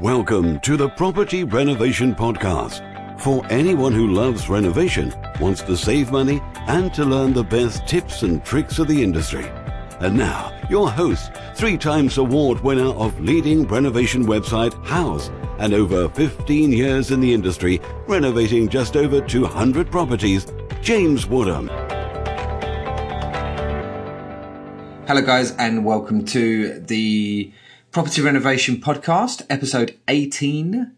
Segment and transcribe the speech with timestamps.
[0.00, 2.82] Welcome to the Property Renovation Podcast.
[3.20, 8.22] For anyone who loves renovation, wants to save money, and to learn the best tips
[8.22, 9.44] and tricks of the industry.
[10.00, 15.30] And now, your host, three times award winner of leading renovation website Houzz,
[15.60, 20.44] and over 15 years in the industry, renovating just over 200 properties,
[20.82, 21.68] James Woodham.
[25.06, 27.52] Hello, guys, and welcome to the
[27.94, 30.90] Property Renovation Podcast, episode 18.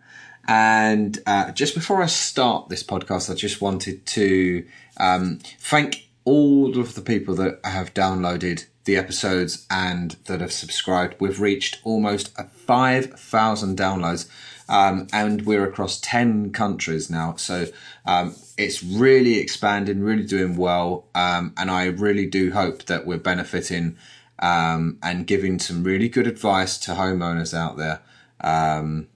[0.48, 4.66] And uh, just before I start this podcast, I just wanted to
[4.96, 11.16] um, thank all of the people that have downloaded the episodes and that have subscribed.
[11.20, 14.26] We've reached almost 5,000 downloads.
[14.66, 17.36] Um, and we're across 10 countries now.
[17.36, 17.66] So
[18.06, 21.04] um, it's really expanding, really doing well.
[21.14, 23.98] Um, and I really do hope that we're benefiting
[24.38, 28.02] um, and giving some really good advice to homeowners out there.
[28.40, 29.08] Um,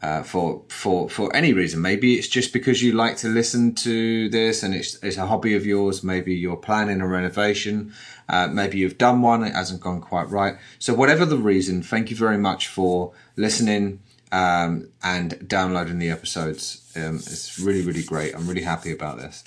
[0.00, 4.28] uh, for for for any reason, maybe it's just because you like to listen to
[4.28, 6.04] this and it's it's a hobby of yours.
[6.04, 7.92] Maybe you're planning a renovation.
[8.28, 10.56] Uh, maybe you've done one; it hasn't gone quite right.
[10.78, 16.92] So, whatever the reason, thank you very much for listening um, and downloading the episodes.
[16.94, 18.34] Um, it's really really great.
[18.34, 19.42] I'm really happy about this.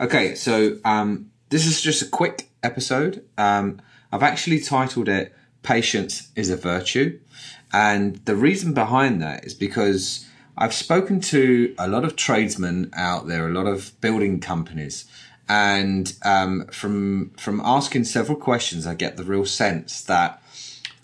[0.00, 3.24] Okay, so um, this is just a quick episode.
[3.36, 7.18] Um, I've actually titled it "Patience is a Virtue."
[7.72, 10.26] And the reason behind that is because
[10.58, 15.04] I've spoken to a lot of tradesmen out there, a lot of building companies,
[15.48, 20.42] and um, from from asking several questions, I get the real sense that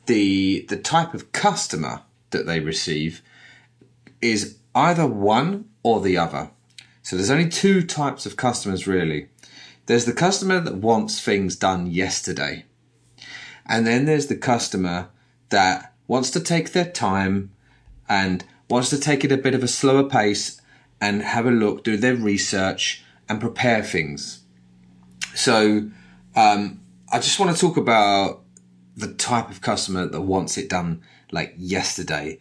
[0.06, 3.22] the the type of customer that they receive
[4.20, 6.50] is either one or the other.
[7.02, 9.28] So there's only two types of customers really.
[9.86, 12.64] There's the customer that wants things done yesterday,
[13.68, 15.08] and then there's the customer
[15.48, 17.52] that wants to take their time
[18.08, 20.60] and wants to take it a bit of a slower pace
[21.00, 24.40] and have a look, do their research and prepare things.
[25.34, 25.90] So,
[26.34, 26.80] um,
[27.12, 28.42] I just want to talk about
[28.96, 32.38] the type of customer that wants it done like yesterday.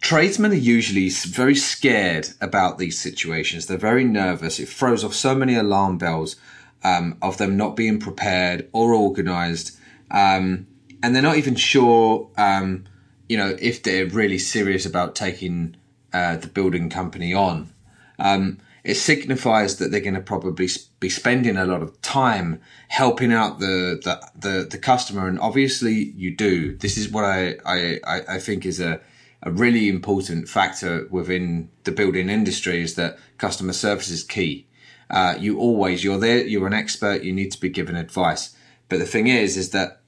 [0.00, 3.66] Tradesmen are usually very scared about these situations.
[3.66, 4.58] They're very nervous.
[4.58, 6.36] It throws off so many alarm bells
[6.82, 9.76] um, of them not being prepared or organized.
[10.10, 10.66] Um,
[11.02, 12.84] and they're not even sure, um,
[13.28, 15.76] you know, if they're really serious about taking
[16.12, 17.72] uh, the building company on.
[18.18, 20.68] Um, it signifies that they're going to probably
[21.00, 25.28] be spending a lot of time helping out the, the, the, the, customer.
[25.28, 26.76] And obviously you do.
[26.76, 29.00] This is what I, I, I think is a,
[29.42, 34.66] a really important factor within the building industry is that customer service is key.
[35.10, 38.56] Uh, you always, you're there, you're an expert, you need to be given advice.
[38.88, 39.99] But the thing is, is that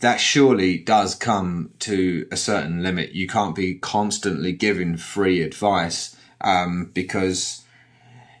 [0.00, 3.12] that surely does come to a certain limit.
[3.12, 7.62] You can't be constantly giving free advice um, because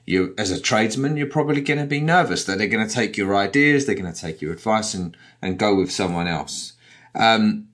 [0.06, 3.16] you, as a tradesman, you're probably going to be nervous that they're going to take
[3.16, 6.74] your ideas, they're going to take your advice, and and go with someone else.
[7.14, 7.68] Um,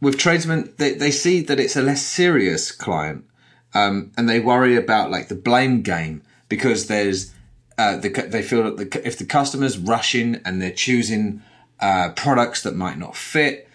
[0.00, 3.24] with tradesmen, they, they see that it's a less serious client,
[3.74, 7.32] um, and they worry about like the blame game because there's
[7.78, 11.42] uh, the, they feel that the, if the customer's rushing and they're choosing
[11.80, 13.68] uh, products that might not fit,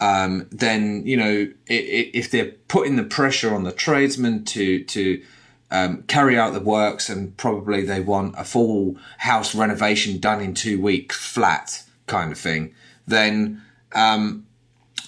[0.00, 4.84] um, then you know it, it, if they're putting the pressure on the tradesman to
[4.84, 5.22] to
[5.70, 10.54] um, carry out the works, and probably they want a full house renovation done in
[10.54, 12.74] two weeks, flat kind of thing,
[13.06, 13.62] then
[13.94, 14.46] um,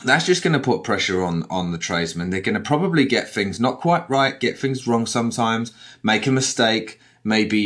[0.05, 2.31] that's just going to put pressure on on the tradesmen.
[2.31, 6.33] They're going to probably get things not quite right, get things wrong sometimes, make a
[6.33, 7.59] mistake, maybe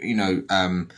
[0.00, 0.88] you know, um,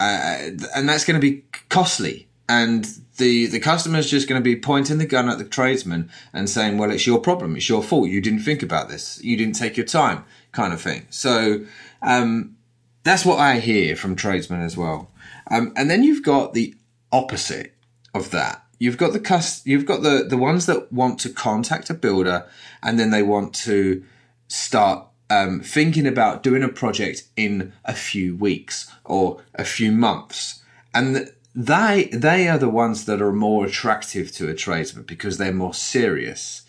[0.00, 2.88] uh, and that's going to be costly and
[3.18, 6.78] the the customer's just going to be pointing the gun at the tradesman and saying,
[6.78, 7.56] "Well, it's your problem.
[7.56, 8.08] It's your fault.
[8.08, 9.22] You didn't think about this.
[9.22, 11.06] You didn't take your time," kind of thing.
[11.10, 11.64] So
[12.02, 12.56] um,
[13.04, 15.10] that's what I hear from tradesmen as well.
[15.50, 16.74] Um, and then you've got the
[17.12, 17.74] opposite
[18.14, 18.64] of that.
[18.78, 22.46] You've got the cust- You've got the the ones that want to contact a builder
[22.82, 24.04] and then they want to
[24.46, 30.62] start um, thinking about doing a project in a few weeks or a few months.
[30.94, 35.52] And they they are the ones that are more attractive to a tradesman because they're
[35.52, 36.62] more serious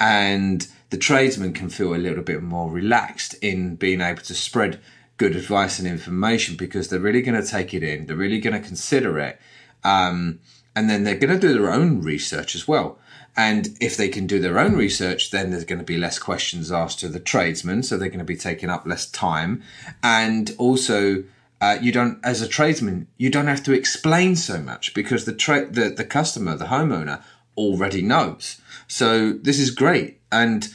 [0.00, 4.80] and the tradesman can feel a little bit more relaxed in being able to spread
[5.16, 8.60] good advice and information because they're really going to take it in they're really going
[8.60, 9.40] to consider it
[9.84, 10.40] um,
[10.74, 12.98] and then they're going to do their own research as well
[13.36, 16.70] and if they can do their own research, then there's going to be less questions
[16.70, 17.82] asked to the tradesman.
[17.82, 19.62] So they're going to be taking up less time.
[20.02, 21.24] And also,
[21.62, 25.32] uh, you don't, as a tradesman, you don't have to explain so much because the
[25.32, 27.22] tra- the, the customer, the homeowner,
[27.56, 28.60] already knows.
[28.88, 30.20] So this is great.
[30.32, 30.68] And,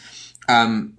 [0.48, 0.98] um,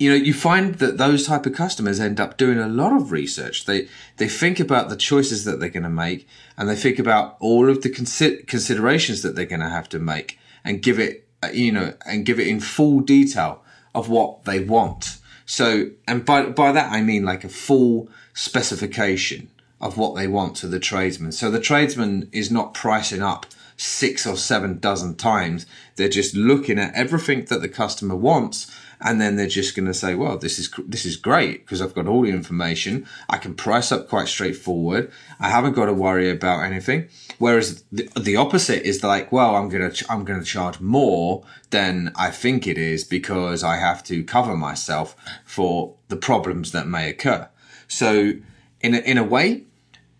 [0.00, 3.12] you know, you find that those type of customers end up doing a lot of
[3.12, 3.66] research.
[3.66, 3.86] They,
[4.16, 6.26] they think about the choices that they're going to make
[6.58, 10.00] and they think about all of the consi- considerations that they're going to have to
[10.00, 13.62] make and give it, uh, you know, and give it in full detail
[13.94, 15.18] of what they want.
[15.46, 19.48] So, and by, by that I mean like a full specification
[19.80, 21.32] of what they want to the tradesman.
[21.32, 23.46] So the tradesman is not pricing up
[23.76, 25.66] six or seven dozen times.
[25.96, 28.70] They're just looking at everything that the customer wants.
[29.00, 31.94] And then they're just going to say, well, this is, this is great because I've
[31.94, 33.06] got all the information.
[33.28, 35.10] I can price up quite straightforward.
[35.38, 37.08] I haven't got to worry about anything.
[37.38, 42.30] Whereas the, the opposite is like, well, I'm to, I'm to charge more than I
[42.30, 45.14] think it is because I have to cover myself
[45.44, 47.48] for the problems that may occur.
[47.88, 48.32] So
[48.80, 49.64] in a, in a way,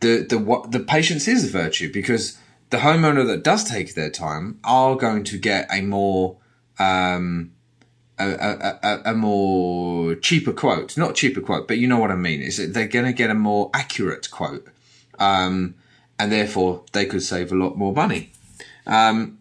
[0.00, 2.38] the, the, what the patience is a virtue because
[2.70, 6.36] the homeowner that does take their time are going to get a more
[6.78, 7.52] um,
[8.18, 12.40] a, a, a, more cheaper quote, not cheaper quote, but you know what I mean.
[12.40, 14.66] Is they're going to get a more accurate quote,
[15.18, 15.74] um,
[16.18, 18.32] and therefore they could save a lot more money.
[18.86, 19.38] Um,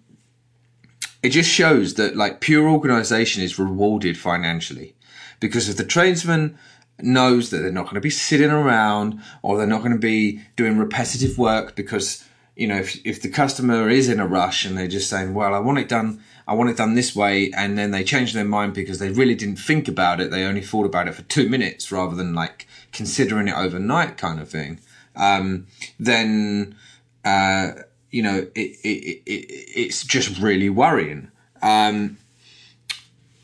[1.24, 4.95] it just shows that like pure organisation is rewarded financially,
[5.39, 6.57] because if the tradesman
[7.00, 10.42] knows that they're not going to be sitting around or they're not going to be
[10.56, 12.25] doing repetitive work because
[12.56, 15.54] you know, if, if the customer is in a rush and they're just saying, well,
[15.54, 17.51] I want it done, I want it done this way.
[17.51, 20.31] And then they change their mind because they really didn't think about it.
[20.31, 24.39] They only thought about it for two minutes rather than like considering it overnight kind
[24.39, 24.80] of thing.
[25.15, 25.68] Um,
[26.00, 26.75] then,
[27.24, 27.71] uh,
[28.12, 29.45] you know, it, it, it,
[29.75, 31.31] it's just really worrying.
[31.62, 32.18] Um,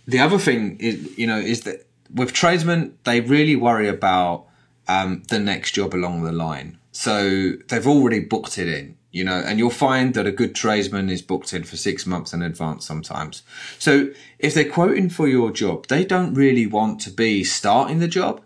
[0.06, 4.46] the other thing is, you know, is that with tradesmen, they really worry about,
[4.88, 6.78] um, the next job along the line.
[6.92, 11.10] So they've already booked it in you know, and you'll find that a good tradesman
[11.10, 13.44] is booked in for six months in advance sometimes.
[13.78, 18.08] So if they're quoting for your job, they don't really want to be starting the
[18.08, 18.42] job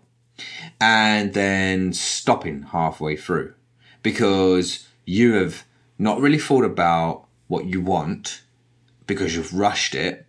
[0.80, 3.54] and then stopping halfway through
[4.02, 5.64] because you have
[5.98, 8.42] not really thought about what you want
[9.06, 10.26] because you've rushed it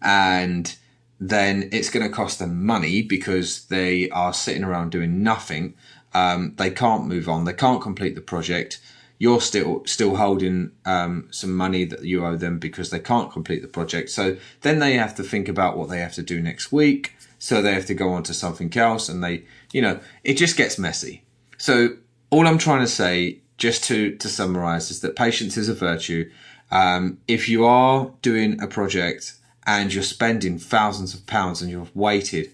[0.00, 0.76] and
[1.20, 5.74] then it's going to cost them money because they are sitting around doing nothing.
[6.14, 7.44] Um, they can't move on.
[7.44, 8.80] They can't complete the project
[9.22, 13.62] you're still still holding um, some money that you owe them because they can't complete
[13.62, 14.10] the project.
[14.10, 17.14] So then they have to think about what they have to do next week.
[17.38, 20.56] So they have to go on to something else, and they, you know, it just
[20.56, 21.22] gets messy.
[21.56, 21.90] So
[22.30, 26.28] all I'm trying to say, just to to summarize, is that patience is a virtue.
[26.72, 29.34] Um, if you are doing a project
[29.68, 32.50] and you're spending thousands of pounds and you've waited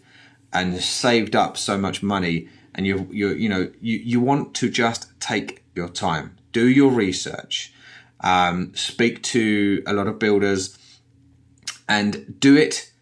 [0.52, 4.68] and saved up so much money and you you you know you you want to
[4.68, 7.72] just take your time do your research,
[8.20, 10.62] um, speak to a lot of builders,
[11.88, 12.92] and do it.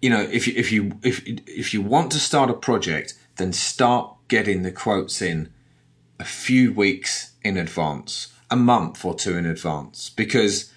[0.00, 1.16] You know, if you, if you if
[1.62, 5.52] if you want to start a project, then start getting the quotes in
[6.18, 10.72] a few weeks in advance, a month or two in advance, because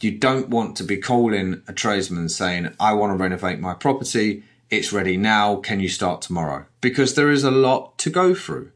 [0.00, 4.42] you don't want to be calling a tradesman saying, "I want to renovate my property."
[4.70, 5.56] It's ready now.
[5.56, 6.64] Can you start tomorrow?
[6.80, 8.70] Because there is a lot to go through.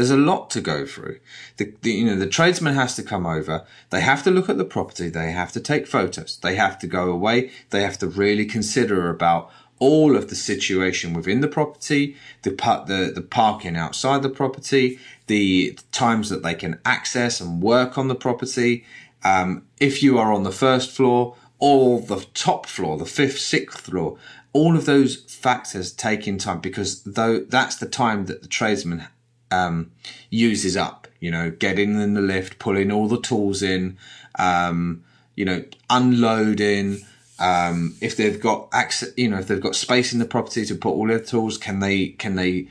[0.00, 1.20] There's a lot to go through.
[1.58, 3.66] The, the, you know, the tradesman has to come over.
[3.90, 5.10] They have to look at the property.
[5.10, 6.38] They have to take photos.
[6.38, 7.50] They have to go away.
[7.68, 12.52] They have to really consider about all of the situation within the property, the,
[12.86, 18.08] the, the parking outside the property, the times that they can access and work on
[18.08, 18.86] the property.
[19.22, 23.82] Um, if you are on the first floor or the top floor, the fifth, sixth
[23.82, 24.16] floor,
[24.54, 29.04] all of those factors take in time because though that's the time that the tradesman
[29.50, 29.90] um,
[30.30, 31.08] uses up.
[31.20, 33.98] You know, getting in the lift, pulling all the tools in,
[34.38, 35.04] um,
[35.36, 37.00] you know, unloading.
[37.38, 40.74] Um, if they've got access, you know, if they've got space in the property to
[40.74, 42.68] put all their tools, can they can they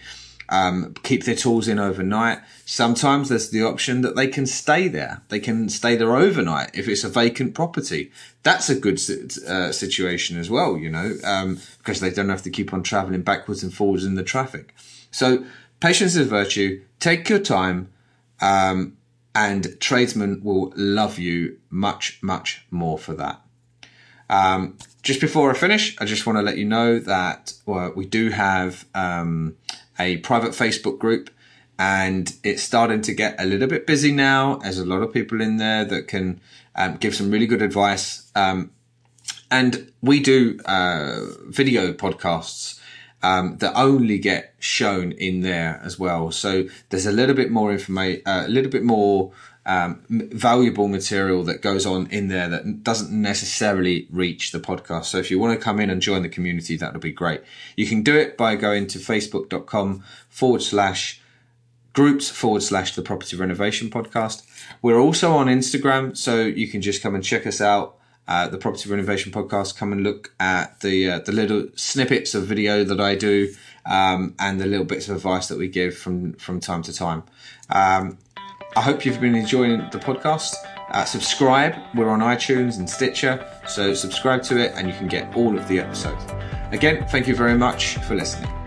[0.50, 2.40] um, keep their tools in overnight?
[2.66, 5.22] Sometimes there's the option that they can stay there.
[5.30, 8.12] They can stay there overnight if it's a vacant property.
[8.44, 9.00] That's a good
[9.48, 13.22] uh, situation as well, you know, um, because they don't have to keep on traveling
[13.22, 14.74] backwards and forwards in the traffic.
[15.12, 15.46] So
[15.80, 16.84] Patience is a virtue.
[17.00, 17.92] Take your time,
[18.42, 18.98] um,
[19.34, 23.42] and tradesmen will love you much, much more for that.
[24.30, 28.06] Um, just before I finish, I just want to let you know that well, we
[28.06, 29.56] do have um,
[29.98, 31.30] a private Facebook group,
[31.78, 34.56] and it's starting to get a little bit busy now.
[34.58, 36.42] There's a lot of people in there that can
[36.76, 38.30] um, give some really good advice.
[38.36, 38.72] Um,
[39.50, 42.79] and we do uh, video podcasts
[43.22, 46.32] um, that only get shown in there as well.
[46.32, 49.32] So there's a little bit more information, uh, a little bit more
[49.66, 55.06] um, valuable material that goes on in there that doesn't necessarily reach the podcast.
[55.06, 57.44] So if you want to come in and join the community, that would be great.
[57.76, 61.22] You can do it by going to facebook.com forward slash
[61.94, 64.44] groups forward slash the property renovation podcast.
[64.82, 67.99] We're also on Instagram, so you can just come and check us out.
[68.30, 69.76] Uh, the property renovation podcast.
[69.76, 73.52] Come and look at the uh, the little snippets of video that I do
[73.88, 77.24] um, and the little bits of advice that we give from from time to time.
[77.72, 78.20] Um,
[78.76, 80.54] I hope you've been enjoying the podcast.
[80.92, 81.76] Uh, subscribe.
[81.96, 85.68] We're on iTunes and Stitcher, so subscribe to it and you can get all of
[85.68, 86.24] the episodes.
[86.72, 88.59] Again, thank you very much for listening.